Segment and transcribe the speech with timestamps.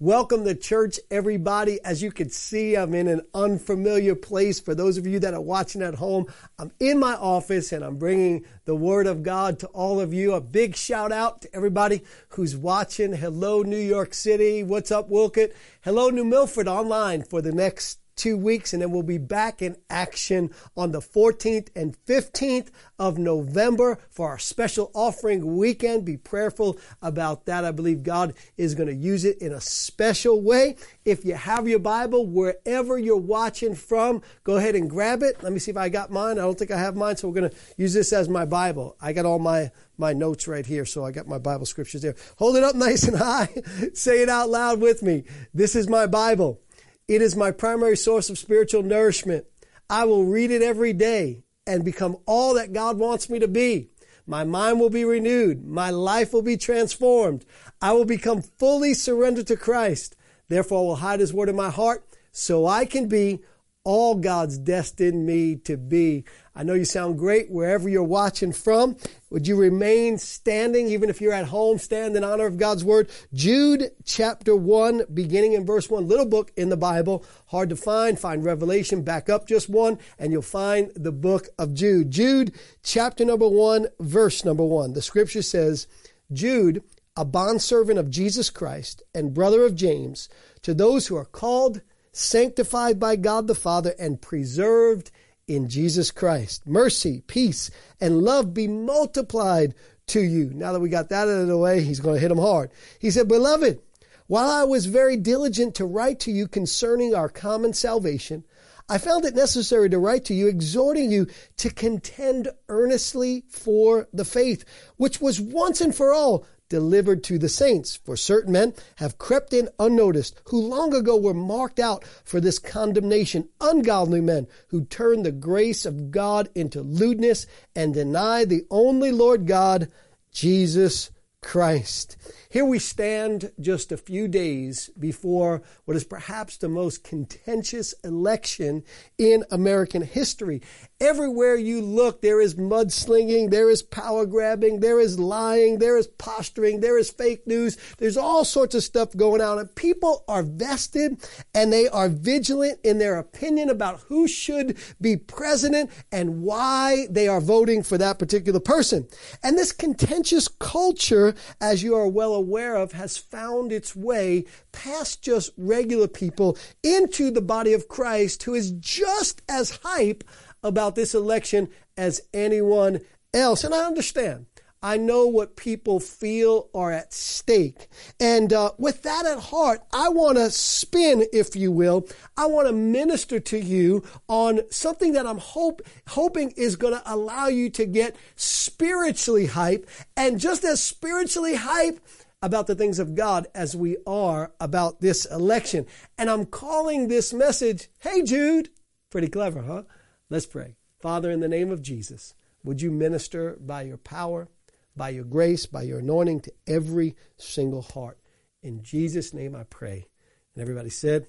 [0.00, 1.78] Welcome to church, everybody.
[1.84, 4.58] As you can see, I'm in an unfamiliar place.
[4.58, 6.26] For those of you that are watching at home,
[6.58, 10.32] I'm in my office and I'm bringing the word of God to all of you.
[10.32, 13.12] A big shout out to everybody who's watching.
[13.12, 14.64] Hello, New York City.
[14.64, 15.52] What's up, Wolcott?
[15.82, 19.76] Hello, New Milford online for the next two weeks, and then we'll be back in
[19.90, 26.04] action on the 14th and 15th of November for our special offering weekend.
[26.04, 27.64] Be prayerful about that.
[27.64, 30.76] I believe God is going to use it in a special way.
[31.04, 35.42] If you have your Bible, wherever you're watching from, go ahead and grab it.
[35.42, 36.38] Let me see if I got mine.
[36.38, 38.96] I don't think I have mine, so we're going to use this as my Bible.
[39.00, 42.16] I got all my my notes right here, so I got my Bible scriptures there.
[42.38, 43.48] Hold it up nice and high.
[43.92, 45.24] Say it out loud with me.
[45.52, 46.60] This is my Bible.
[47.06, 49.44] It is my primary source of spiritual nourishment.
[49.90, 53.90] I will read it every day and become all that God wants me to be.
[54.26, 55.66] My mind will be renewed.
[55.66, 57.44] My life will be transformed.
[57.82, 60.16] I will become fully surrendered to Christ.
[60.48, 63.40] Therefore, I will hide His word in my heart so I can be
[63.84, 66.24] all God's destined me to be.
[66.54, 68.96] I know you sound great wherever you're watching from.
[69.28, 73.10] Would you remain standing, even if you're at home, stand in honor of God's word?
[73.34, 78.18] Jude chapter 1, beginning in verse 1, little book in the Bible, hard to find.
[78.18, 82.10] Find Revelation, back up just one, and you'll find the book of Jude.
[82.10, 84.94] Jude chapter number 1, verse number 1.
[84.94, 85.86] The scripture says,
[86.32, 86.82] Jude,
[87.16, 90.28] a bondservant of Jesus Christ and brother of James,
[90.62, 91.82] to those who are called,
[92.16, 95.10] sanctified by God the Father, and preserved
[95.46, 96.66] in Jesus Christ.
[96.66, 99.74] Mercy, peace, and love be multiplied
[100.06, 100.50] to you.
[100.54, 102.70] Now that we got that out of the way, he's going to hit them hard.
[102.98, 103.80] He said, Beloved,
[104.26, 108.44] while I was very diligent to write to you concerning our common salvation,
[108.88, 114.26] I found it necessary to write to you, exhorting you to contend earnestly for the
[114.26, 114.64] faith,
[114.96, 117.96] which was once and for all delivered to the saints.
[117.96, 122.58] For certain men have crept in unnoticed, who long ago were marked out for this
[122.58, 129.12] condemnation, ungodly men who turn the grace of God into lewdness and deny the only
[129.12, 129.90] Lord God,
[130.32, 131.10] Jesus
[131.44, 132.16] Christ.
[132.54, 138.84] Here we stand just a few days before what is perhaps the most contentious election
[139.18, 140.62] in American history.
[141.00, 146.06] Everywhere you look, there is mudslinging, there is power grabbing, there is lying, there is
[146.06, 147.76] posturing, there is fake news.
[147.98, 151.18] There's all sorts of stuff going on and people are vested
[151.54, 157.26] and they are vigilant in their opinion about who should be president and why they
[157.26, 159.08] are voting for that particular person.
[159.42, 165.22] And this contentious culture, as you are well aware, of has found its way past
[165.22, 170.24] just regular people into the body of Christ who is just as hype
[170.62, 173.00] about this election as anyone
[173.32, 173.64] else.
[173.64, 174.46] And I understand.
[174.84, 177.88] I know what people feel are at stake.
[178.20, 182.06] And uh, with that at heart, I want to spin, if you will.
[182.36, 187.02] I want to minister to you on something that I'm hope, hoping is going to
[187.06, 189.88] allow you to get spiritually hype.
[190.18, 191.98] And just as spiritually hype,
[192.42, 195.86] about the things of God as we are about this election.
[196.18, 198.68] And I'm calling this message, Hey Jude.
[199.08, 199.84] Pretty clever, huh?
[200.28, 200.76] Let's pray.
[201.00, 204.48] Father, in the name of Jesus, would you minister by your power,
[204.96, 208.18] by your grace, by your anointing to every single heart?
[208.62, 210.06] In Jesus' name I pray.
[210.54, 211.26] And everybody said,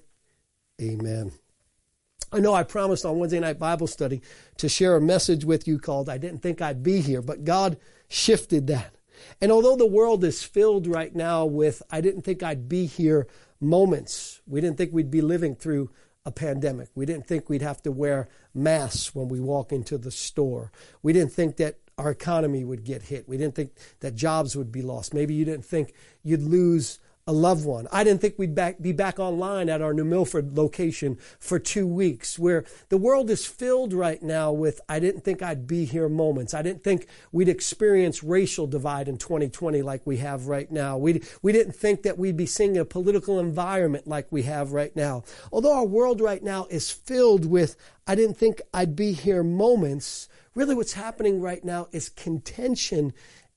[0.80, 1.32] Amen.
[2.32, 4.20] I know I promised on Wednesday night Bible study
[4.58, 7.78] to share a message with you called I Didn't Think I'd Be Here, but God
[8.08, 8.94] shifted that.
[9.40, 13.26] And although the world is filled right now with, I didn't think I'd be here
[13.60, 15.90] moments, we didn't think we'd be living through
[16.26, 16.88] a pandemic.
[16.94, 20.72] We didn't think we'd have to wear masks when we walk into the store.
[21.02, 23.28] We didn't think that our economy would get hit.
[23.28, 25.14] We didn't think that jobs would be lost.
[25.14, 27.88] Maybe you didn't think you'd lose a loved one.
[27.90, 31.86] I didn't think we'd back, be back online at our New Milford location for two
[31.86, 36.08] weeks, where the world is filled right now with I didn't think I'd be here
[36.08, 36.54] moments.
[36.54, 40.98] I didn't think we'd experience racial divide in 2020 like we have right now.
[40.98, 44.94] We, we didn't think that we'd be seeing a political environment like we have right
[44.94, 45.24] now.
[45.50, 47.76] Although our world right now is filled with
[48.06, 53.12] I didn't think I'd be here moments, really what's happening right now is contention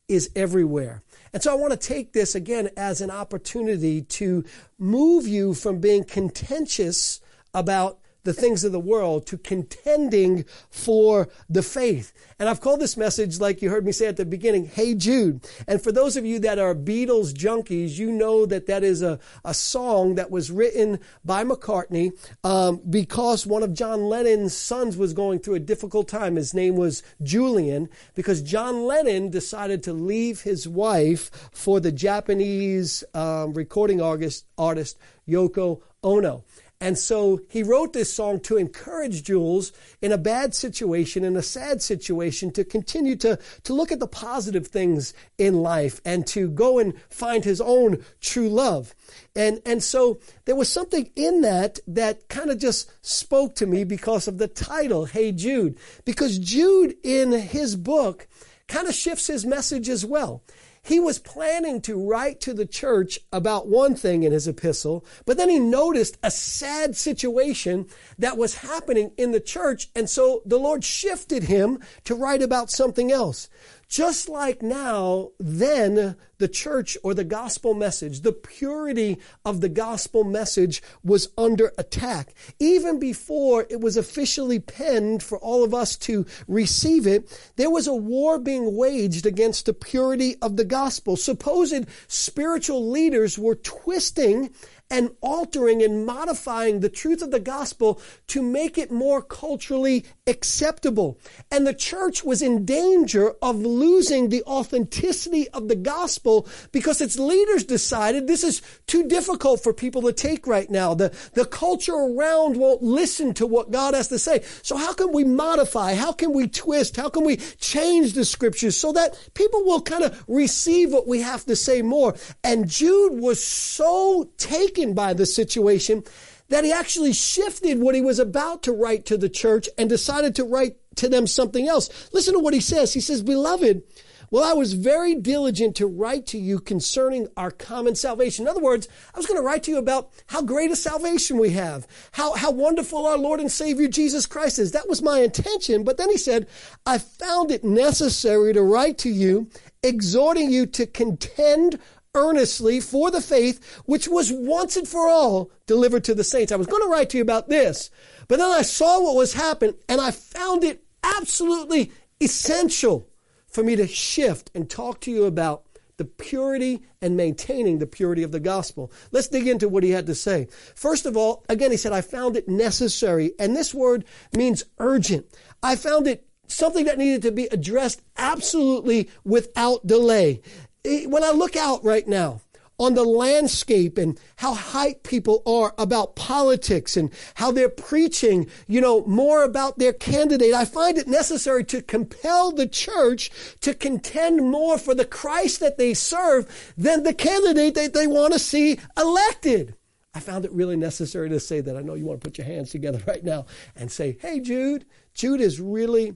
[0.07, 1.01] is everywhere.
[1.33, 4.43] And so I want to take this again as an opportunity to
[4.77, 7.21] move you from being contentious
[7.53, 12.13] about the things of the world to contending for the faith.
[12.37, 15.45] And I've called this message, like you heard me say at the beginning, Hey Jude.
[15.67, 19.19] And for those of you that are Beatles junkies, you know that that is a,
[19.43, 22.11] a song that was written by McCartney
[22.43, 26.35] um, because one of John Lennon's sons was going through a difficult time.
[26.35, 33.03] His name was Julian because John Lennon decided to leave his wife for the Japanese
[33.13, 36.43] um, recording artist, artist Yoko Ono.
[36.81, 41.41] And so he wrote this song to encourage Jules in a bad situation, in a
[41.41, 46.49] sad situation, to continue to, to look at the positive things in life and to
[46.49, 48.95] go and find his own true love.
[49.35, 53.83] And, and so there was something in that that kind of just spoke to me
[53.83, 55.77] because of the title, Hey Jude.
[56.05, 58.25] Because Jude in his book
[58.69, 60.43] kind of shifts his message as well.
[60.81, 65.37] He was planning to write to the church about one thing in his epistle, but
[65.37, 67.87] then he noticed a sad situation
[68.17, 69.89] that was happening in the church.
[69.95, 73.49] And so the Lord shifted him to write about something else.
[73.89, 80.23] Just like now, then the church or the gospel message, the purity of the gospel
[80.23, 82.35] message was under attack.
[82.59, 87.87] Even before it was officially penned for all of us to receive it, there was
[87.87, 91.17] a war being waged against the purity of the gospel.
[91.17, 94.51] Supposed spiritual leaders were twisting
[94.91, 101.19] and altering and modifying the truth of the gospel to make it more culturally acceptable.
[101.51, 107.19] And the church was in danger of losing the authenticity of the gospel because its
[107.19, 110.95] leaders decided this is too difficult for people to take right now.
[110.95, 114.43] The, the culture around won't listen to what God has to say.
[114.63, 115.93] So how can we modify?
[115.93, 116.95] How can we twist?
[116.95, 121.21] How can we change the scriptures so that people will kind of receive what we
[121.21, 122.15] have to say more?
[122.43, 126.03] And Jude was so taken shaken by the situation
[126.49, 130.35] that he actually shifted what he was about to write to the church and decided
[130.35, 132.09] to write to them something else.
[132.11, 132.93] Listen to what he says.
[132.93, 133.83] He says, Beloved,
[134.31, 138.45] well, I was very diligent to write to you concerning our common salvation.
[138.45, 141.37] In other words, I was going to write to you about how great a salvation
[141.37, 144.71] we have, how, how wonderful our Lord and Savior Jesus Christ is.
[144.71, 145.83] That was my intention.
[145.83, 146.47] But then he said,
[146.85, 149.49] I found it necessary to write to you,
[149.83, 151.79] exhorting you to contend
[152.15, 156.51] earnestly for the faith which was once and for all delivered to the saints.
[156.51, 157.89] I was going to write to you about this,
[158.27, 161.91] but then I saw what was happening and I found it absolutely
[162.21, 163.09] essential
[163.47, 165.63] for me to shift and talk to you about
[165.97, 168.91] the purity and maintaining the purity of the gospel.
[169.11, 170.47] Let's dig into what he had to say.
[170.73, 173.33] First of all, again, he said, I found it necessary.
[173.37, 175.25] And this word means urgent.
[175.61, 180.41] I found it something that needed to be addressed absolutely without delay
[180.85, 182.41] Eh, when I look out right now
[182.79, 188.79] on the landscape and how hype people are about politics and how they're preaching, you
[188.79, 193.29] know, more about their candidate, I find it necessary to compel the church
[193.59, 198.31] to contend more for the Christ that they serve than the candidate that they want
[198.33, 199.75] to see elected.
[200.13, 201.75] I found it really necessary to say that.
[201.75, 204.85] I know you want to put your hands together right now and say, hey, Jude,
[205.13, 206.15] Jude is really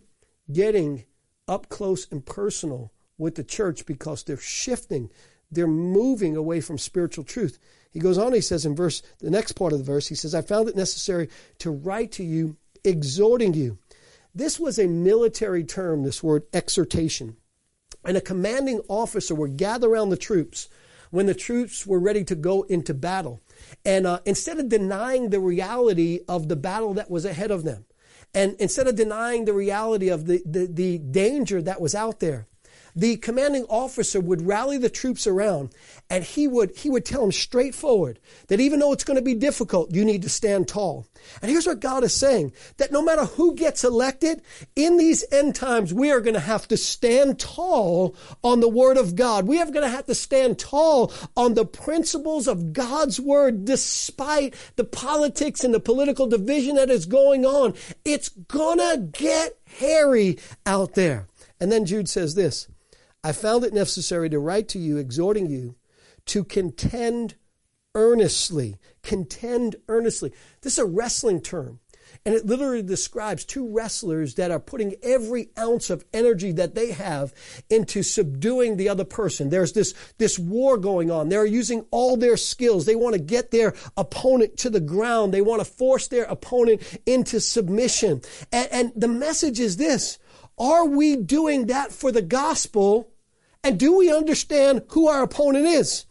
[0.51, 1.03] getting
[1.47, 5.09] up close and personal with the church because they're shifting,
[5.51, 7.57] they're moving away from spiritual truth.
[7.91, 10.35] He goes on, he says in verse, the next part of the verse, he says,
[10.35, 11.29] I found it necessary
[11.59, 13.77] to write to you, exhorting you.
[14.35, 17.37] This was a military term, this word exhortation.
[18.03, 20.69] And a commanding officer would gather around the troops
[21.11, 23.39] when the troops were ready to go into battle.
[23.85, 27.85] And uh, instead of denying the reality of the battle that was ahead of them,
[28.33, 32.47] and instead of denying the reality of the, the, the danger that was out there,
[32.95, 35.73] the commanding officer would rally the troops around
[36.09, 39.33] and he would, he would tell them straightforward that even though it's going to be
[39.33, 41.07] difficult, you need to stand tall.
[41.41, 44.41] And here's what God is saying, that no matter who gets elected,
[44.75, 48.97] in these end times, we are going to have to stand tall on the word
[48.97, 49.47] of God.
[49.47, 54.53] We are going to have to stand tall on the principles of God's word despite
[54.75, 57.73] the politics and the political division that is going on.
[58.05, 61.27] It's gonna get hairy out there.
[61.59, 62.67] And then Jude says this,
[63.23, 65.75] I found it necessary to write to you, exhorting you
[66.25, 67.35] to contend
[67.95, 68.77] earnestly.
[69.01, 70.33] Contend earnestly.
[70.61, 71.79] This is a wrestling term.
[72.25, 76.91] And it literally describes two wrestlers that are putting every ounce of energy that they
[76.91, 77.33] have
[77.69, 79.49] into subduing the other person.
[79.49, 81.29] There's this, this war going on.
[81.29, 82.85] They're using all their skills.
[82.85, 85.33] They want to get their opponent to the ground.
[85.33, 88.21] They want to force their opponent into submission.
[88.51, 90.19] And, and the message is this.
[90.57, 93.12] Are we doing that for the gospel
[93.63, 96.05] and do we understand who our opponent is?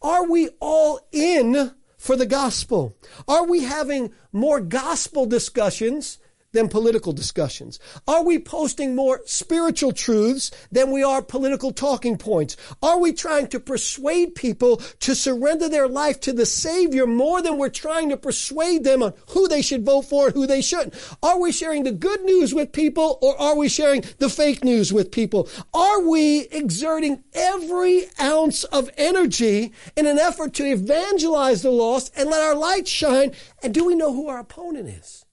[0.00, 2.96] Are we all in for the gospel?
[3.28, 6.18] Are we having more gospel discussions
[6.54, 7.78] than political discussions?
[8.08, 12.56] Are we posting more spiritual truths than we are political talking points?
[12.82, 17.58] Are we trying to persuade people to surrender their life to the Savior more than
[17.58, 20.94] we're trying to persuade them on who they should vote for and who they shouldn't?
[21.22, 24.92] Are we sharing the good news with people or are we sharing the fake news
[24.92, 25.48] with people?
[25.74, 32.30] Are we exerting every ounce of energy in an effort to evangelize the lost and
[32.30, 33.32] let our light shine?
[33.62, 35.23] And do we know who our opponent is?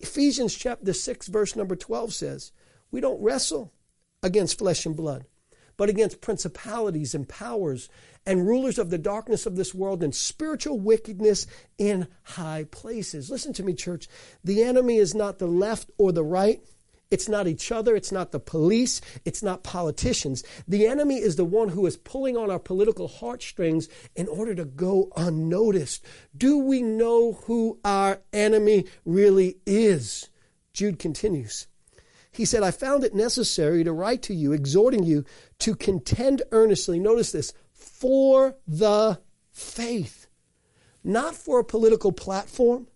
[0.00, 2.52] Ephesians chapter 6 verse number 12 says,
[2.90, 3.72] we don't wrestle
[4.22, 5.26] against flesh and blood,
[5.76, 7.88] but against principalities and powers
[8.26, 11.46] and rulers of the darkness of this world and spiritual wickedness
[11.78, 13.30] in high places.
[13.30, 14.08] Listen to me, church.
[14.44, 16.60] The enemy is not the left or the right.
[17.10, 17.96] It's not each other.
[17.96, 19.00] It's not the police.
[19.24, 20.44] It's not politicians.
[20.68, 24.64] The enemy is the one who is pulling on our political heartstrings in order to
[24.64, 26.04] go unnoticed.
[26.36, 30.28] Do we know who our enemy really is?
[30.72, 31.66] Jude continues.
[32.30, 35.24] He said, I found it necessary to write to you, exhorting you
[35.58, 37.00] to contend earnestly.
[37.00, 40.28] Notice this for the faith,
[41.02, 42.86] not for a political platform,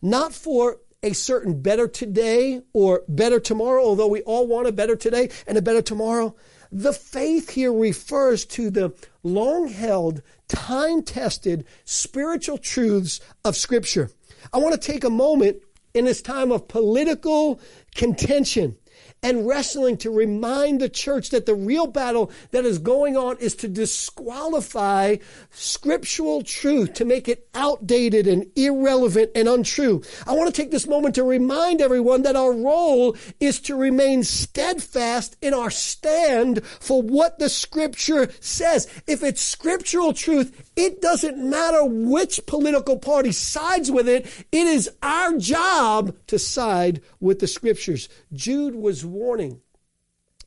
[0.00, 4.96] not for a certain better today or better tomorrow, although we all want a better
[4.96, 6.34] today and a better tomorrow.
[6.70, 14.10] The faith here refers to the long held, time tested spiritual truths of Scripture.
[14.52, 15.62] I want to take a moment
[15.94, 17.60] in this time of political
[17.94, 18.76] contention
[19.22, 23.54] and wrestling to remind the church that the real battle that is going on is
[23.56, 25.16] to disqualify
[25.50, 30.02] scriptural truth, to make it outdated and irrelevant and untrue.
[30.26, 34.22] I want to take this moment to remind everyone that our role is to remain
[34.22, 38.88] steadfast in our stand for what the scripture says.
[39.06, 44.26] If it's scriptural truth, it doesn't matter which political party sides with it.
[44.52, 48.08] It is our job to side with the scriptures.
[48.32, 49.60] Jude was warning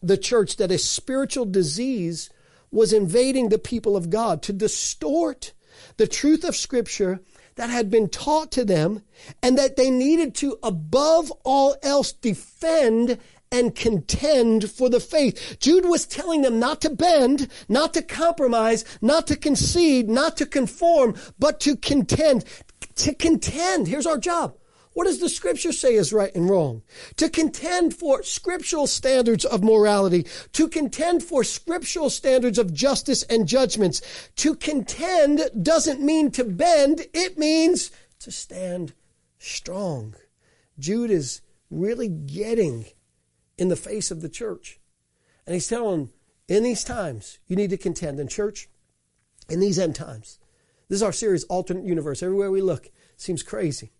[0.02, 2.30] the church that a spiritual disease
[2.72, 5.54] was invading the people of God to distort
[5.98, 7.20] the truth of scripture
[7.56, 9.04] that had been taught to them
[9.44, 13.20] and that they needed to above all else defend
[13.52, 15.58] and contend for the faith.
[15.60, 20.46] Jude was telling them not to bend, not to compromise, not to concede, not to
[20.46, 22.46] conform, but to contend.
[22.96, 23.88] To contend.
[23.88, 24.56] Here's our job.
[24.94, 26.84] What does the scripture say is right and wrong?
[27.16, 33.48] To contend for scriptural standards of morality, to contend for scriptural standards of justice and
[33.48, 34.02] judgments.
[34.38, 38.94] To contend doesn't mean to bend, it means to stand
[39.40, 40.16] strong.
[40.78, 42.86] Jude is really getting
[43.58, 44.80] in the face of the church.
[45.46, 46.10] And he's telling
[46.50, 48.20] in these times, you need to contend.
[48.20, 48.68] In church,
[49.50, 50.38] in these end times,
[50.90, 52.22] this is our series, Alternate Universe.
[52.22, 53.94] Everywhere we look, seems crazy.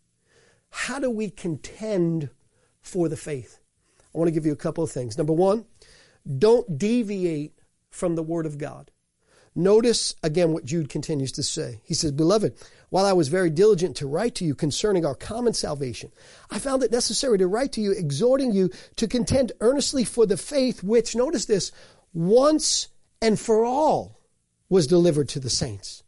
[0.72, 2.30] How do we contend
[2.82, 3.60] for the faith?
[4.14, 5.18] I want to give you a couple of things.
[5.18, 5.66] Number one,
[6.38, 7.54] don't deviate
[7.90, 8.92] from the Word of God.
[9.54, 11.82] Notice again what Jude continues to say.
[11.84, 12.56] He says, Beloved,
[12.90, 16.12] while I was very diligent to write to you concerning our common salvation,
[16.50, 20.38] I found it necessary to write to you, exhorting you to contend earnestly for the
[20.38, 21.74] faith which, notice this,
[22.14, 22.88] once
[23.22, 24.22] and for all
[24.70, 26.04] was delivered to the saints.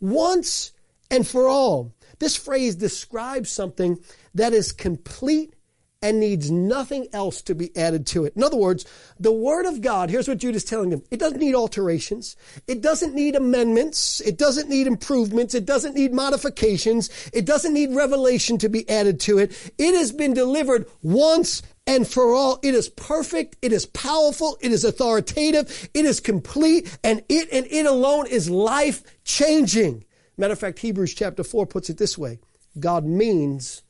[0.00, 0.72] Once
[1.08, 1.92] and for all.
[2.18, 3.98] This phrase describes something
[4.34, 5.54] that is complete
[6.00, 8.32] and needs nothing else to be added to it.
[8.36, 8.84] In other words,
[9.18, 11.02] the Word of God, here's what Jude is telling them.
[11.10, 12.36] It doesn't need alterations.
[12.68, 14.20] It doesn't need amendments.
[14.20, 15.54] It doesn't need improvements.
[15.54, 17.10] It doesn't need modifications.
[17.32, 19.72] It doesn't need revelation to be added to it.
[19.76, 22.60] It has been delivered once and for all.
[22.62, 23.56] It is perfect.
[23.60, 24.56] It is powerful.
[24.60, 25.88] It is authoritative.
[25.94, 26.96] It is complete.
[27.02, 30.04] And it and it alone is life changing.
[30.38, 32.38] Matter of fact, Hebrews chapter 4 puts it this way
[32.78, 33.82] God means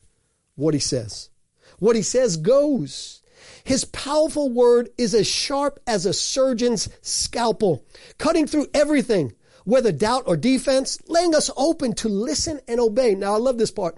[0.55, 1.29] what he says.
[1.77, 3.21] What he says goes.
[3.63, 7.85] His powerful word is as sharp as a surgeon's scalpel,
[8.17, 13.15] cutting through everything, whether doubt or defense, laying us open to listen and obey.
[13.15, 13.97] Now, I love this part.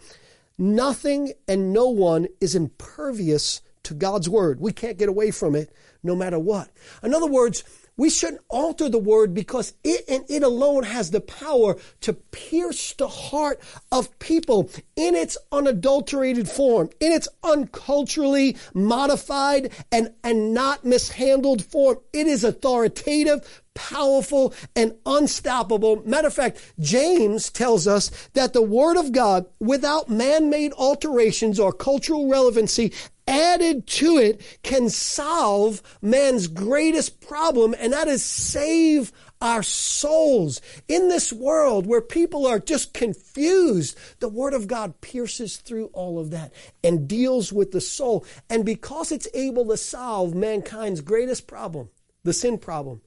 [0.58, 4.60] Nothing and no one is impervious to God's word.
[4.60, 6.70] We can't get away from it no matter what.
[7.02, 7.64] In other words,
[8.02, 12.94] we shouldn't alter the word because it and it alone has the power to pierce
[12.94, 20.84] the heart of people in its unadulterated form, in its unculturally modified and, and not
[20.84, 22.00] mishandled form.
[22.12, 26.04] It is authoritative, powerful, and unstoppable.
[26.06, 31.72] Matter of fact, James tells us that the Word of God, without man-made alterations or
[31.72, 32.94] cultural relevancy,
[33.28, 39.12] added to it can solve man's greatest problem, and that is save
[39.42, 40.62] our souls.
[40.88, 46.20] In this world where people are just confused, the Word of God pierces through all
[46.20, 48.26] of that and deals with the soul.
[48.50, 51.90] And because it's able to solve mankind's greatest problem,
[52.24, 53.02] the sin problem,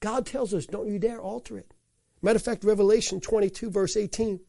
[0.00, 1.74] God tells us, don't you dare alter it.
[2.22, 4.40] Matter of fact, Revelation 22, verse 18.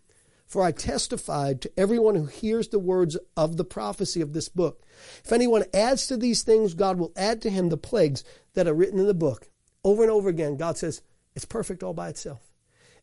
[0.46, 4.84] For I testified to everyone who hears the words of the prophecy of this book.
[5.24, 8.24] If anyone adds to these things, God will add to him the plagues
[8.56, 9.48] that are written in the book.
[9.84, 11.04] Over and over again, God says,
[11.36, 12.42] it's perfect all by itself.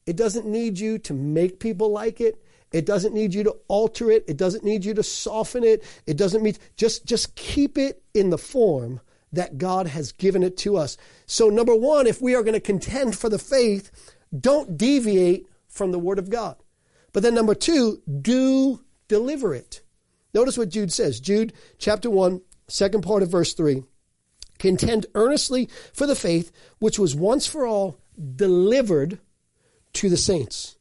[0.06, 2.42] It doesn't need you to make people like it.
[2.72, 4.24] It doesn't need you to alter it.
[4.26, 5.84] It doesn't need you to soften it.
[6.06, 9.00] It doesn't mean just just keep it in the form
[9.32, 10.96] that God has given it to us.
[11.26, 13.90] So number 1, if we are going to contend for the faith,
[14.38, 16.56] don't deviate from the word of God.
[17.12, 19.82] But then number two, do deliver it.
[20.34, 21.20] Notice what Jude says.
[21.20, 23.84] Jude chapter 1, second part of verse 3.
[24.58, 27.98] Contend earnestly for the faith which was once for all
[28.34, 29.18] delivered
[29.94, 30.76] to the saints.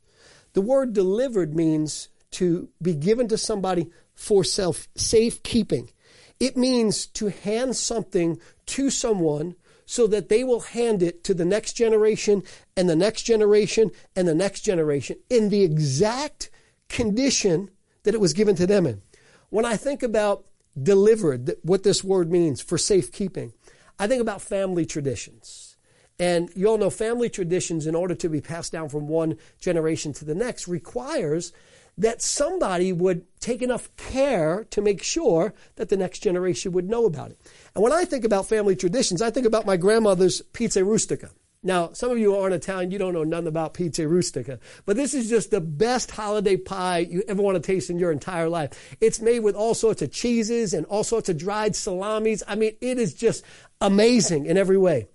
[0.53, 5.89] The word delivered means to be given to somebody for self safekeeping.
[6.39, 11.45] It means to hand something to someone so that they will hand it to the
[11.45, 12.43] next generation
[12.75, 16.49] and the next generation and the next generation in the exact
[16.89, 17.69] condition
[18.03, 19.01] that it was given to them in.
[19.49, 20.45] When I think about
[20.81, 23.53] delivered, what this word means for safekeeping,
[23.99, 25.77] I think about family traditions.
[26.17, 30.13] And you all know family traditions, in order to be passed down from one generation
[30.13, 31.51] to the next, requires
[31.97, 37.05] that somebody would take enough care to make sure that the next generation would know
[37.05, 37.39] about it.
[37.73, 41.29] And when I think about family traditions, I think about my grandmother's pizza rustica.
[41.65, 45.15] Now, some of you aren't Italian, you don't know nothing about pizza rustica, but this
[45.15, 48.95] is just the best holiday pie you ever want to taste in your entire life.
[49.01, 52.43] It's made with all sorts of cheeses and all sorts of dried salamis.
[52.47, 53.43] I mean, it is just
[53.81, 55.07] amazing in every way.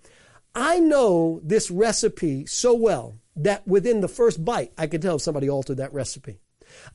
[0.53, 5.21] I know this recipe so well that within the first bite, I could tell if
[5.21, 6.41] somebody altered that recipe.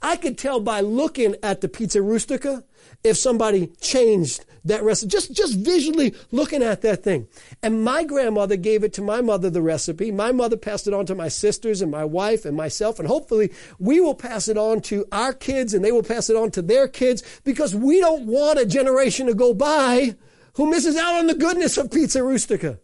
[0.03, 2.65] I could tell by looking at the pizza rustica
[3.03, 7.29] if somebody changed that recipe, just, just visually looking at that thing.
[7.63, 10.11] And my grandmother gave it to my mother, the recipe.
[10.11, 12.99] My mother passed it on to my sisters and my wife and myself.
[12.99, 16.37] And hopefully we will pass it on to our kids and they will pass it
[16.37, 20.17] on to their kids because we don't want a generation to go by
[20.55, 22.81] who misses out on the goodness of pizza rustica.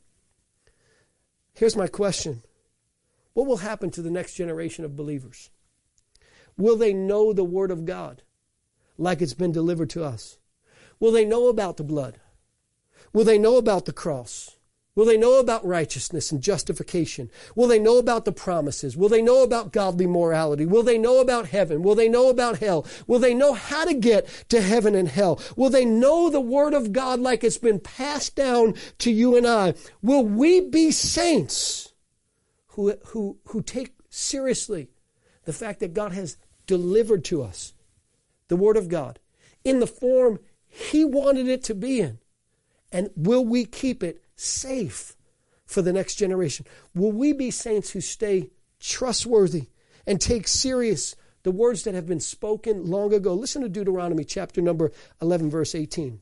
[1.54, 2.42] Here's my question.
[3.34, 5.50] What will happen to the next generation of believers?
[6.56, 8.22] Will they know the Word of God
[8.98, 10.38] like it's been delivered to us?
[11.00, 12.20] Will they know about the blood?
[13.12, 14.56] Will they know about the cross?
[14.94, 17.30] Will they know about righteousness and justification?
[17.56, 18.94] Will they know about the promises?
[18.94, 20.66] Will they know about godly morality?
[20.66, 21.82] Will they know about heaven?
[21.82, 22.86] Will they know about hell?
[23.06, 25.40] Will they know how to get to heaven and hell?
[25.56, 29.46] Will they know the Word of God like it's been passed down to you and
[29.46, 29.74] I?
[30.02, 31.94] Will we be saints
[32.68, 34.90] who, who, who take seriously
[35.44, 37.74] the fact that God has delivered to us
[38.48, 39.18] the Word of God
[39.64, 42.18] in the form He wanted it to be in?
[42.90, 45.16] And will we keep it safe
[45.64, 46.66] for the next generation?
[46.94, 49.68] Will we be saints who stay trustworthy
[50.06, 53.34] and take serious the words that have been spoken long ago?
[53.34, 56.20] Listen to Deuteronomy chapter number 11, verse 18.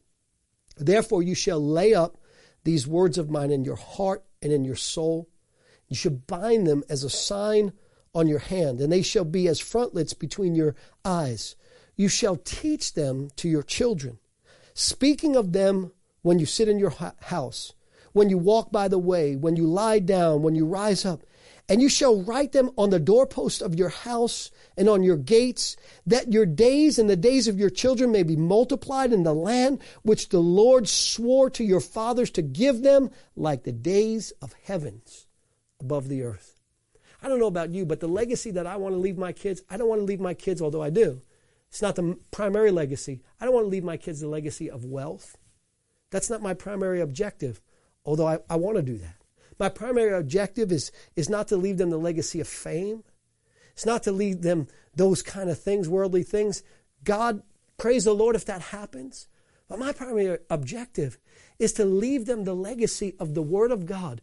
[0.78, 2.16] Therefore, you shall lay up
[2.64, 5.28] these words of mine in your heart and in your soul.
[5.88, 7.72] You should bind them as a sign
[8.14, 11.56] on your hand, and they shall be as frontlets between your eyes.
[11.96, 14.18] You shall teach them to your children,
[14.74, 15.92] speaking of them
[16.22, 17.72] when you sit in your house,
[18.12, 21.22] when you walk by the way, when you lie down, when you rise up.
[21.68, 25.76] And you shall write them on the doorpost of your house and on your gates,
[26.04, 29.80] that your days and the days of your children may be multiplied in the land
[30.02, 35.28] which the Lord swore to your fathers to give them, like the days of heavens
[35.78, 36.49] above the earth.
[37.22, 39.62] I don't know about you, but the legacy that I want to leave my kids,
[39.68, 41.22] I don't want to leave my kids, although I do.
[41.68, 43.20] It's not the primary legacy.
[43.40, 45.36] I don't want to leave my kids the legacy of wealth.
[46.10, 47.60] That's not my primary objective,
[48.04, 49.16] although I, I want to do that.
[49.58, 53.04] My primary objective is, is not to leave them the legacy of fame.
[53.72, 56.62] It's not to leave them those kind of things, worldly things.
[57.04, 57.42] God,
[57.76, 59.28] praise the Lord if that happens.
[59.68, 61.18] But my primary objective
[61.58, 64.22] is to leave them the legacy of the Word of God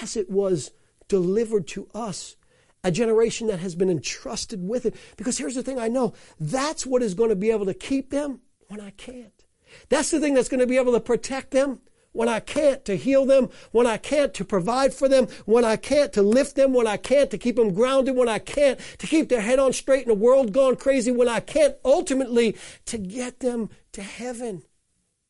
[0.00, 0.70] as it was
[1.08, 2.36] delivered to us.
[2.84, 4.94] A generation that has been entrusted with it.
[5.16, 8.10] Because here's the thing I know that's what is going to be able to keep
[8.10, 9.44] them when I can't.
[9.88, 11.80] That's the thing that's going to be able to protect them
[12.12, 15.76] when I can't to heal them, when I can't to provide for them, when I
[15.76, 19.06] can't to lift them, when I can't to keep them grounded, when I can't to
[19.06, 22.98] keep their head on straight in a world gone crazy, when I can't ultimately to
[22.98, 24.62] get them to heaven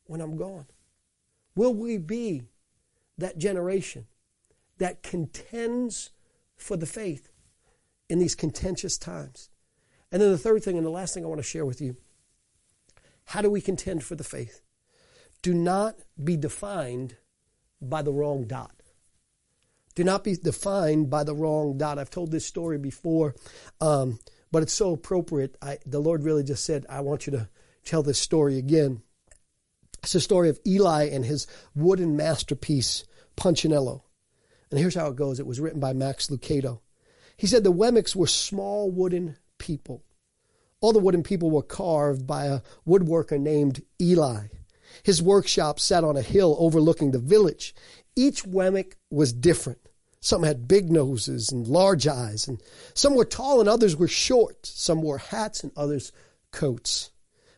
[0.05, 0.67] when I'm gone.
[1.55, 2.45] Will we be
[3.19, 4.07] that generation
[4.79, 6.11] that contends
[6.57, 7.31] for the faith
[8.09, 9.51] in these contentious times.
[10.11, 11.97] And then the third thing and the last thing I want to share with you
[13.27, 14.63] how do we contend for the faith?
[15.43, 17.17] Do not be defined
[17.81, 18.73] by the wrong dot.
[19.95, 21.99] Do not be defined by the wrong dot.
[21.99, 23.35] I've told this story before,
[23.83, 24.19] um,
[24.51, 25.59] but it's so appropriate.
[25.61, 27.51] I, the Lord really just said, I want you to
[27.85, 29.03] tell this story again.
[30.03, 33.05] It's the story of Eli and his wooden masterpiece,
[33.37, 34.05] Punchinello.
[34.71, 36.81] And here's how it goes it was written by Max Lucado.
[37.37, 40.05] He said the Wemmicks were small wooden people.
[40.81, 44.47] All the wooden people were carved by a woodworker named Eli.
[45.03, 47.75] His workshop sat on a hill overlooking the village.
[48.17, 49.81] Each Wemmick was different.
[50.21, 52.61] Some had big noses and large eyes, and
[52.95, 54.67] some were tall and others were short.
[54.67, 56.13] Some wore hats and others
[56.53, 57.11] coats.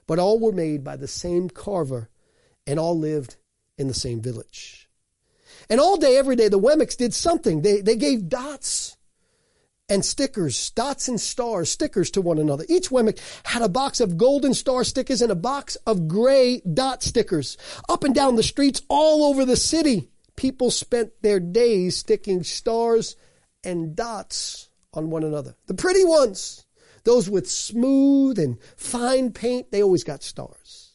[0.07, 2.11] But all were made by the same carver,
[2.66, 3.37] and all lived
[3.79, 4.80] in the same village.
[5.70, 7.62] And all day, every day, the Wemmicks did something.
[7.62, 8.96] They, they gave dots
[9.88, 12.64] and stickers, dots and stars, stickers to one another.
[12.68, 17.02] Each Wemmick had a box of golden star stickers and a box of gray dot
[17.02, 17.56] stickers.
[17.88, 23.16] Up and down the streets all over the city, people spent their days sticking stars
[23.64, 25.54] and dots on one another.
[25.66, 26.64] The pretty ones,
[27.04, 30.89] those with smooth and fine paint, they always got stars.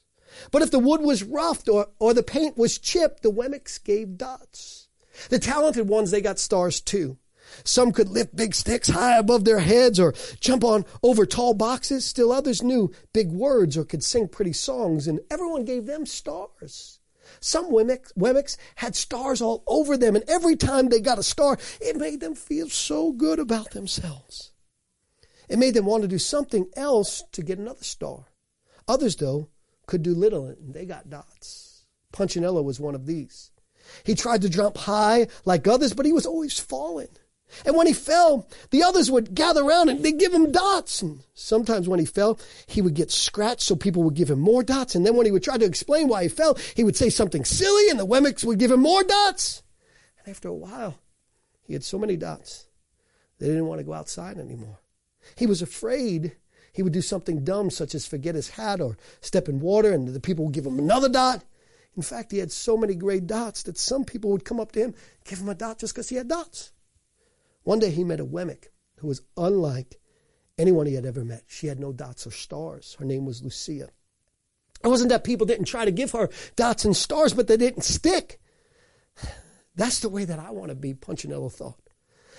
[0.52, 4.18] But if the wood was roughed or, or the paint was chipped, the Wemmicks gave
[4.18, 4.88] dots.
[5.30, 7.18] The talented ones, they got stars too.
[7.64, 12.06] Some could lift big sticks high above their heads or jump on over tall boxes.
[12.06, 17.00] Still others knew big words or could sing pretty songs, and everyone gave them stars.
[17.40, 21.58] Some Wemmicks, Wemmicks had stars all over them, and every time they got a star,
[21.82, 24.52] it made them feel so good about themselves.
[25.48, 28.26] It made them want to do something else to get another star.
[28.88, 29.50] Others, though,
[29.88, 31.86] could do little, and they got dots.
[32.12, 33.52] Punchinello was one of these.
[34.04, 37.10] He tried to jump high like others, but he was always falling.
[37.66, 41.02] And when he fell, the others would gather around and they'd give him dots.
[41.02, 44.64] And sometimes when he fell, he would get scratched, so people would give him more
[44.64, 44.96] dots.
[44.96, 47.46] And then when he would try to explain why he fell, he would say something
[47.46, 49.62] silly, and the Wemmicks would give him more dots.
[50.20, 50.98] And after a while,
[51.64, 52.66] he had so many dots,
[53.40, 54.80] they didn't want to go outside anymore.
[55.36, 56.36] He was afraid
[56.76, 60.10] he would do something dumb, such as forget his hat or step in water, and
[60.10, 61.46] the people would give him another dot.
[61.96, 64.82] In fact, he had so many gray dots that some people would come up to
[64.82, 66.74] him, give him a dot just because he had dots.
[67.64, 69.96] One day he met a Wemmick who was unlike
[70.58, 71.44] anyone he had ever met.
[71.48, 72.98] She had no dots or stars.
[73.00, 73.90] Her name was Lucia.
[74.84, 77.84] It wasn't that people didn't try to give her dots and stars, but they didn't
[77.84, 78.42] stick.
[79.76, 81.80] That's the way that I want to be, Punchinello thought.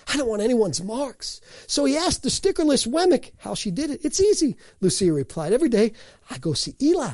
[0.06, 1.40] I don't want anyone's marks.
[1.66, 4.04] So he asked the stickerless Wemmick how she did it.
[4.04, 5.52] It's easy, Lucia replied.
[5.52, 5.92] Every day
[6.30, 7.10] I go see Eli.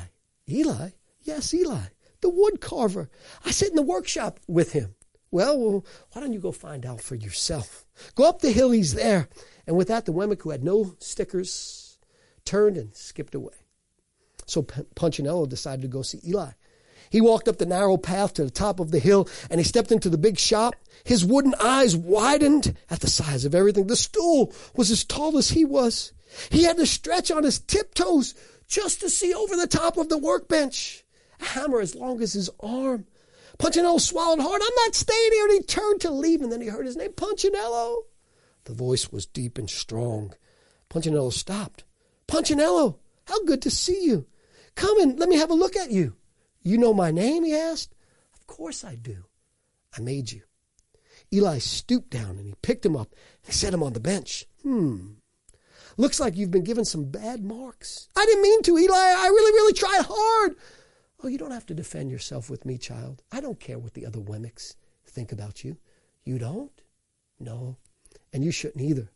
[0.49, 0.91] Eli?
[1.23, 1.87] Yes, Eli,
[2.21, 3.09] the wood carver.
[3.45, 4.95] I sit in the workshop with him.
[5.31, 7.87] Well, well, why don't you go find out for yourself?
[8.15, 9.29] Go up the hill, he's there.
[9.67, 11.99] And with that, the Wemmick, who had no stickers,
[12.45, 13.55] turned and skipped away.
[14.47, 16.51] So Punchinello decided to go see Eli.
[17.13, 19.93] He walked up the narrow path to the top of the hill and he stepped
[19.93, 20.75] into the big shop.
[21.05, 23.87] His wooden eyes widened at the size of everything.
[23.87, 26.15] The stool was as tall as he was.
[26.49, 28.35] He had to stretch on his tiptoes
[28.67, 31.05] just to see over the top of the workbench.
[31.39, 33.05] A hammer as long as his arm.
[33.59, 34.63] Punchinello swallowed hard.
[34.65, 35.45] I'm not staying here.
[35.45, 38.05] And he turned to leave, and then he heard his name, Punchinello.
[38.65, 40.33] The voice was deep and strong.
[40.89, 41.85] Punchinello stopped.
[42.27, 42.97] Punchinello,
[43.27, 44.25] how good to see you.
[44.77, 46.17] Come and let me have a look at you.
[46.63, 47.45] You know my name?
[47.45, 47.95] he asked.
[48.35, 49.25] Of course I do.
[49.97, 50.43] I made you.
[51.33, 54.47] Eli stooped down and he picked him up and set him on the bench.
[54.63, 55.15] Hmm.
[55.97, 58.09] Looks like you've been given some bad marks.
[58.17, 58.95] I didn't mean to, Eli.
[58.97, 60.57] I really, really tried hard.
[61.23, 63.23] Oh, you don't have to defend yourself with me, child.
[63.31, 64.75] I don't care what the other Wemmicks
[65.07, 65.79] think about you.
[66.25, 66.73] You don't?
[67.39, 67.77] No.
[68.33, 69.11] And you shouldn't either.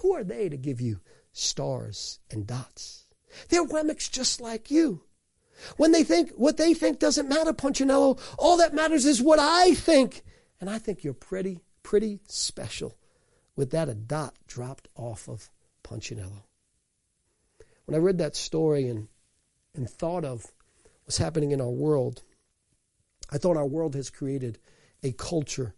[0.00, 1.00] Who are they to give you
[1.32, 3.06] stars and dots?
[3.48, 5.02] They're Wemmicks just like you.
[5.76, 9.74] When they think what they think doesn't matter, Punchinello, all that matters is what I
[9.74, 10.22] think.
[10.60, 12.96] And I think you're pretty, pretty special.
[13.56, 15.50] With that, a dot dropped off of
[15.82, 16.44] Punchinello.
[17.86, 19.08] When I read that story and,
[19.74, 20.52] and thought of
[21.06, 22.22] what's happening in our world.
[23.30, 24.58] I thought our world has created
[25.02, 25.74] a culture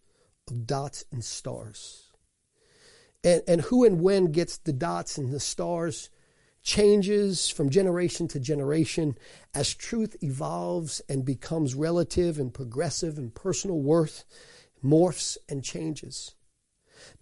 [0.48, 2.10] of dots and stars.
[3.22, 6.08] And, and who and when gets the dots and the stars
[6.62, 9.16] changes from generation to generation
[9.54, 14.24] as truth evolves and becomes relative and progressive and personal worth
[14.84, 16.34] morphs and changes.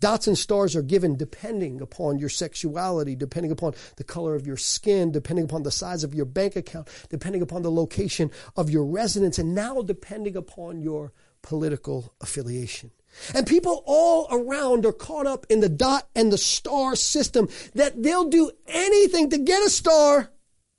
[0.01, 4.57] Dots and stars are given depending upon your sexuality, depending upon the color of your
[4.57, 8.85] skin, depending upon the size of your bank account, depending upon the location of your
[8.85, 12.91] residence, and now depending upon your political affiliation.
[13.35, 18.03] And people all around are caught up in the dot and the star system that
[18.03, 20.31] they'll do anything to get a star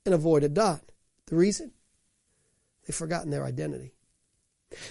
[0.04, 0.82] and avoid a dot.
[1.26, 1.72] The reason?
[2.86, 3.92] They've forgotten their identity.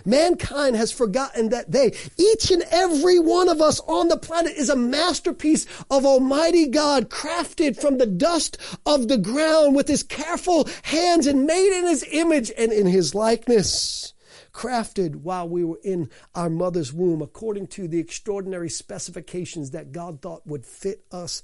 [0.06, 4.70] Mankind has forgotten that they, each and every one of us on the planet is
[4.70, 10.68] a masterpiece of Almighty God, crafted from the dust of the ground with his careful
[10.84, 14.14] hands and made in his image and in his likeness.
[14.58, 20.20] Crafted while we were in our mother's womb according to the extraordinary specifications that God
[20.20, 21.43] thought would fit us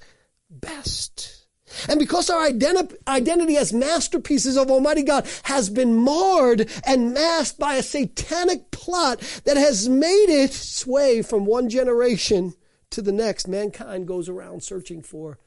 [0.49, 1.45] best.
[1.87, 7.59] And because our identi- identity as masterpieces of Almighty God has been marred and masked
[7.59, 12.55] by a satanic plot that has made its way from one generation
[12.89, 15.37] to the next, mankind goes around searching for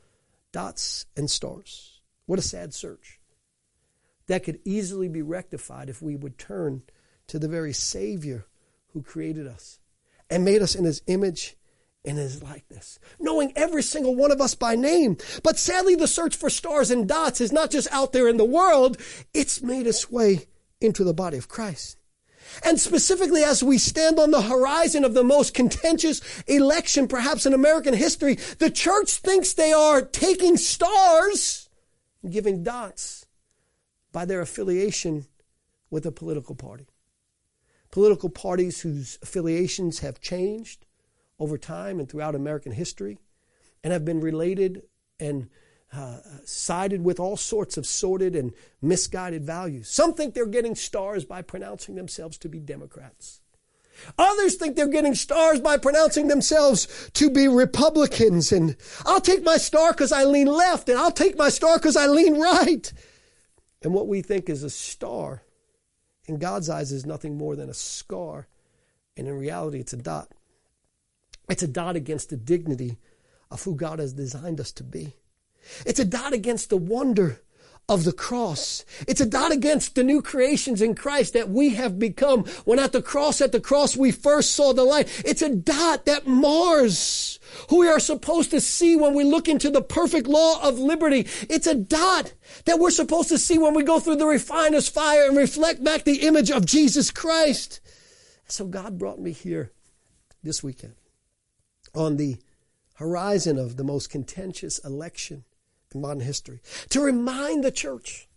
[0.52, 2.00] dots and stars.
[2.26, 3.18] What a sad search.
[4.28, 6.84] That could easily be rectified if we would turn
[7.28, 8.46] to the very Savior
[8.92, 9.78] who created us
[10.30, 11.56] and made us in His image
[12.06, 15.16] in his likeness, knowing every single one of us by name.
[15.42, 18.44] But sadly, the search for stars and dots is not just out there in the
[18.44, 18.96] world,
[19.34, 20.46] it's made its way
[20.80, 21.98] into the body of Christ.
[22.64, 27.52] And specifically, as we stand on the horizon of the most contentious election, perhaps in
[27.52, 31.68] American history, the church thinks they are taking stars
[32.22, 33.26] and giving dots
[34.12, 35.26] by their affiliation
[35.90, 36.86] with a political party.
[37.96, 40.84] Political parties whose affiliations have changed,
[41.38, 43.16] over time and throughout American history
[43.82, 44.82] and have been related
[45.18, 45.48] and
[45.94, 49.88] uh, sided with all sorts of sordid and misguided values.
[49.88, 53.40] Some think they're getting stars by pronouncing themselves to be Democrats.
[54.18, 58.52] Others think they're getting stars by pronouncing themselves to be Republicans.
[58.52, 61.96] And I'll take my star because I lean left, and I'll take my star because
[61.96, 62.92] I lean right.
[63.82, 65.44] And what we think is a star,
[66.26, 68.48] in God's eyes, is nothing more than a scar.
[69.16, 70.30] And in reality, it's a dot.
[71.48, 72.98] It's a dot against the dignity
[73.50, 75.14] of who God has designed us to be.
[75.84, 77.40] It's a dot against the wonder
[77.88, 78.84] of the cross.
[79.06, 82.92] It's a dot against the new creations in Christ that we have become when at
[82.92, 85.22] the cross, at the cross, we first saw the light.
[85.24, 87.38] It's a dot that mars
[87.70, 91.28] who we are supposed to see when we look into the perfect law of liberty.
[91.48, 92.32] It's a dot
[92.64, 96.02] that we're supposed to see when we go through the refiner's fire and reflect back
[96.02, 97.80] the image of Jesus Christ.
[98.48, 99.70] So God brought me here
[100.42, 100.94] this weekend
[101.94, 102.36] on the
[102.94, 105.44] horizon of the most contentious election
[105.94, 108.28] in modern history, to remind the church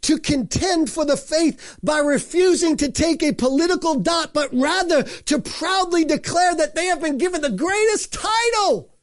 [0.00, 5.38] to contend for the faith by refusing to take a political dot, but rather to
[5.38, 8.94] proudly declare that they have been given the greatest title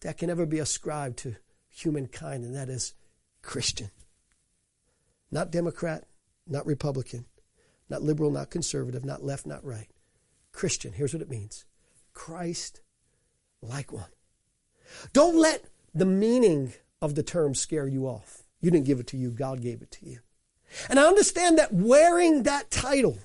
[0.00, 1.36] that can ever be ascribed to
[1.68, 2.94] humankind, and that is
[3.42, 3.90] Christian.
[5.30, 6.04] Not Democrat,
[6.46, 7.26] not Republican,
[7.88, 9.88] not liberal, not conservative, not left, not right.
[10.52, 11.64] Christian, here's what it means
[12.12, 12.80] Christ
[13.62, 14.10] like one.
[15.12, 18.44] Don't let the meaning of the term scare you off.
[18.60, 20.20] You didn't give it to you, God gave it to you.
[20.88, 23.18] And I understand that wearing that title,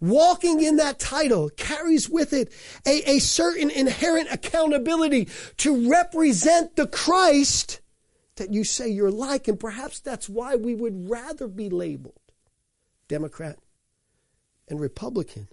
[0.00, 2.50] walking in that title, carries with it
[2.86, 5.28] a, a certain inherent accountability
[5.58, 7.80] to represent the Christ
[8.36, 9.46] that you say you're like.
[9.46, 12.18] And perhaps that's why we would rather be labeled
[13.08, 13.58] Democrat
[14.68, 15.48] and Republican,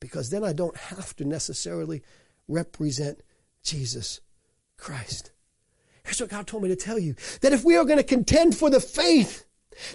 [0.00, 2.02] because then I don't have to necessarily
[2.48, 3.20] represent
[3.62, 4.20] Jesus
[4.76, 5.30] Christ.
[6.06, 8.56] Here's what God told me to tell you that if we are going to contend
[8.56, 9.44] for the faith,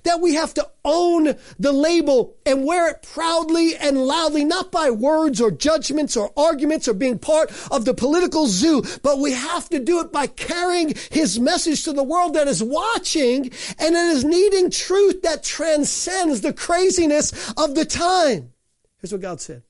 [0.04, 4.92] that we have to own the label and wear it proudly and loudly, not by
[4.92, 9.70] words or judgments or arguments or being part of the political zoo, but we have
[9.70, 13.46] to do it by carrying his message to the world that is watching
[13.80, 18.52] and that is needing truth that transcends the craziness of the time.
[19.00, 19.64] Here's what God said.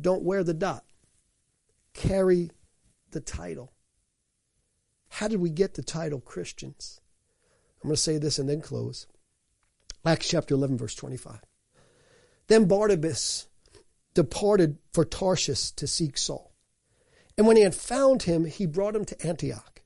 [0.00, 0.84] Don't wear the dot
[1.92, 2.50] carry
[3.10, 3.73] the title.
[5.14, 7.00] How did we get the title Christians?
[7.80, 9.06] I'm going to say this and then close.
[10.04, 11.38] Acts chapter 11, verse 25.
[12.48, 13.46] Then Barnabas
[14.14, 16.52] departed for Tarshish to seek Saul.
[17.38, 19.82] And when he had found him, he brought him to Antioch.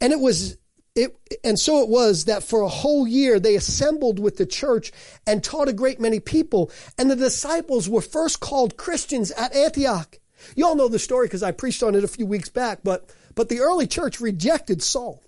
[0.00, 0.56] And it was
[0.94, 4.92] it, and so it was that for a whole year they assembled with the church
[5.26, 6.70] and taught a great many people.
[6.96, 10.20] And the disciples were first called Christians at Antioch.
[10.54, 13.12] You all know the story because I preached on it a few weeks back, but,
[13.38, 15.22] but the early church rejected Saul.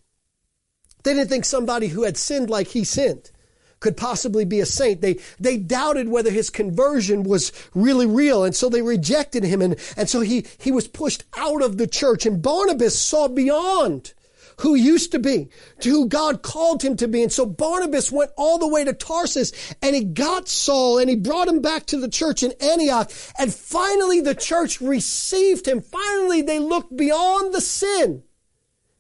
[1.05, 3.31] They didn't think somebody who had sinned like he sinned
[3.79, 5.01] could possibly be a saint.
[5.01, 8.43] They, they doubted whether his conversion was really real.
[8.43, 9.63] And so they rejected him.
[9.63, 12.27] And, and so he, he was pushed out of the church.
[12.27, 14.13] And Barnabas saw beyond
[14.61, 15.49] who used to be,
[15.81, 17.23] to who God called him to be.
[17.23, 21.17] And so Barnabas went all the way to Tarsus and he got Saul and he
[21.17, 23.11] brought him back to the church in Antioch.
[23.39, 25.81] And finally the church received him.
[25.81, 28.23] Finally they looked beyond the sin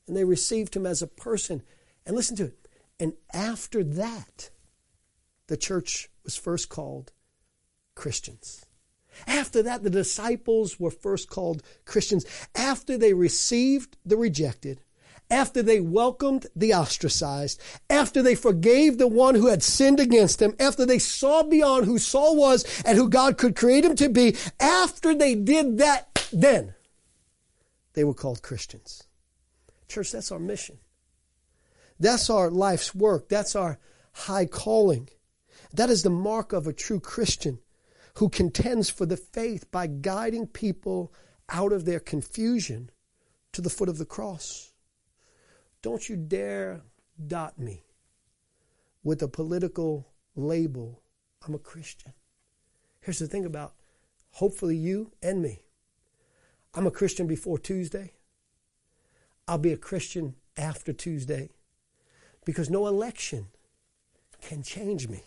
[0.07, 1.62] and they received him as a person.
[2.07, 2.68] And listen to it.
[2.99, 4.51] And after that,
[5.46, 7.12] the church was first called
[7.94, 8.64] Christians.
[9.27, 12.25] After that, the disciples were first called Christians.
[12.55, 14.81] After they received the rejected,
[15.31, 20.55] after they welcomed the ostracized, after they forgave the one who had sinned against them,
[20.59, 24.37] after they saw beyond who Saul was and who God could create him to be,
[24.59, 26.75] after they did that, then
[27.95, 29.05] they were called Christians.
[29.88, 30.79] Church, that's our mission.
[31.99, 33.29] That's our life's work.
[33.29, 33.79] That's our
[34.12, 35.09] high calling.
[35.73, 37.59] That is the mark of a true Christian
[38.14, 41.12] who contends for the faith by guiding people
[41.49, 42.90] out of their confusion
[43.53, 44.70] to the foot of the cross.
[45.83, 46.83] Don't you dare
[47.27, 47.83] dot me
[49.03, 51.03] with a political label.
[51.47, 52.12] I'm a Christian.
[53.01, 53.75] Here's the thing about
[54.33, 55.62] hopefully you and me.
[56.75, 58.12] I'm a Christian before Tuesday.
[59.49, 61.51] I'll be a Christian after Tuesday
[62.45, 63.49] because no election
[64.40, 65.23] can change me.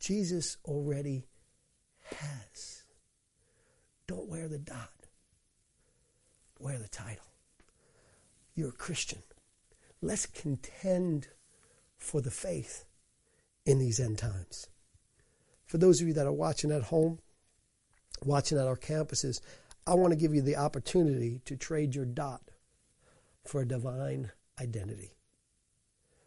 [0.00, 1.26] Jesus already
[2.02, 2.82] has.
[4.06, 4.90] Don't wear the dot,
[6.58, 7.24] wear the title.
[8.54, 9.22] You're a Christian.
[10.04, 11.28] Let's contend
[11.96, 12.84] for the faith
[13.64, 14.68] in these end times.
[15.64, 17.20] For those of you that are watching at home,
[18.22, 19.40] watching at our campuses,
[19.86, 22.42] I want to give you the opportunity to trade your dot
[23.46, 25.14] for a divine identity.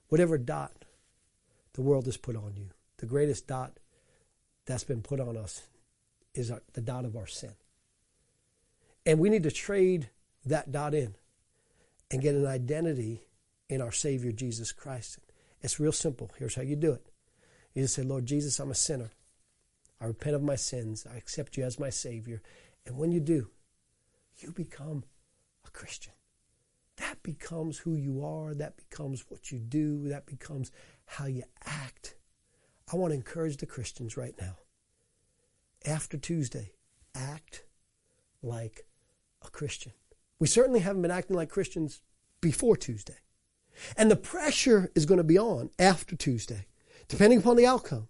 [0.10, 0.86] Whatever dot
[1.74, 3.78] the world has put on you, the greatest dot
[4.66, 5.68] that's been put on us
[6.34, 7.54] is our, the dot of our sin.
[9.06, 10.10] And we need to trade
[10.48, 11.14] that dot in
[12.10, 13.22] and get an identity
[13.70, 15.20] in our Savior Jesus Christ.
[15.62, 16.32] It's real simple.
[16.38, 17.06] Here's how you do it.
[17.74, 19.12] You just say, Lord Jesus, I'm a sinner.
[20.00, 21.06] I repent of my sins.
[21.12, 22.42] I accept you as my Savior.
[22.86, 23.50] And when you do,
[24.38, 25.04] you become
[25.66, 26.14] a Christian.
[26.98, 28.54] That becomes who you are.
[28.54, 30.08] That becomes what you do.
[30.10, 30.72] That becomes
[31.06, 32.16] how you act.
[32.92, 34.58] I want to encourage the Christians right now.
[35.86, 36.72] After Tuesday,
[37.16, 37.64] act
[38.42, 38.86] like
[39.46, 39.94] a Christian.
[40.40, 42.02] We certainly haven't been acting like Christians
[42.42, 43.18] before Tuesday.
[43.96, 46.66] And the pressure is going to be on after Tuesday,
[47.08, 48.08] depending upon the outcome,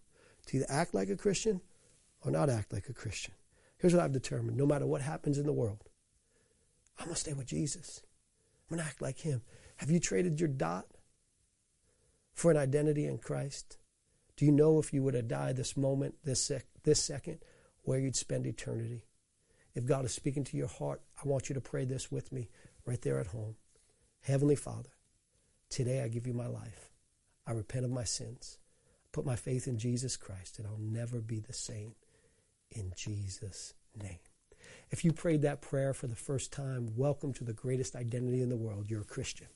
[0.47, 1.61] to either act like a Christian
[2.21, 3.33] or not act like a Christian.
[3.77, 5.89] Here's what I've determined no matter what happens in the world,
[6.97, 8.01] I'm going to stay with Jesus.
[8.69, 9.41] I'm going to act like Him.
[9.77, 10.87] Have you traded your dot
[12.33, 13.77] for an identity in Christ?
[14.35, 17.39] Do you know if you were to die this moment, this, sec- this second,
[17.83, 19.05] where you'd spend eternity?
[19.73, 22.49] If God is speaking to your heart, I want you to pray this with me
[22.85, 23.55] right there at home.
[24.21, 24.89] Heavenly Father,
[25.69, 26.91] today I give you my life.
[27.45, 28.57] I repent of my sins.
[29.11, 31.95] Put my faith in Jesus Christ, and I'll never be the same.
[32.71, 34.19] In Jesus' name.
[34.89, 38.49] If you prayed that prayer for the first time, welcome to the greatest identity in
[38.49, 38.89] the world.
[38.89, 39.47] You're a Christian.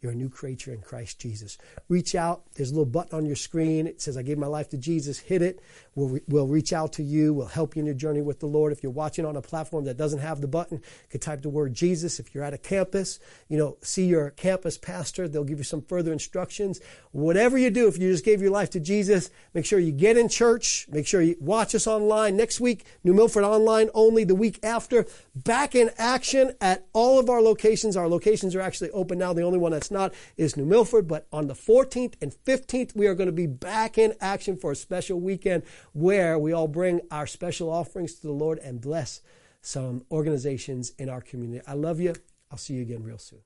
[0.00, 1.58] You're a new creature in Christ Jesus.
[1.88, 2.42] Reach out.
[2.54, 3.88] There's a little button on your screen.
[3.88, 5.18] It says, I gave my life to Jesus.
[5.18, 5.60] Hit it.
[5.96, 7.34] We'll, re- we'll reach out to you.
[7.34, 8.70] We'll help you in your journey with the Lord.
[8.70, 11.48] If you're watching on a platform that doesn't have the button, you could type the
[11.48, 12.20] word Jesus.
[12.20, 15.26] If you're at a campus, you know, see your campus pastor.
[15.26, 16.80] They'll give you some further instructions.
[17.10, 20.16] Whatever you do, if you just gave your life to Jesus, make sure you get
[20.16, 20.86] in church.
[20.92, 22.36] Make sure you watch us online.
[22.36, 24.22] Next week, New Milford online only.
[24.22, 27.96] The week after, back in action at all of our locations.
[27.96, 29.32] Our locations are actually open now.
[29.32, 33.14] The only one not is New Milford, but on the 14th and 15th, we are
[33.14, 37.26] going to be back in action for a special weekend where we all bring our
[37.26, 39.20] special offerings to the Lord and bless
[39.60, 41.64] some organizations in our community.
[41.66, 42.14] I love you.
[42.50, 43.40] I'll see you again real soon.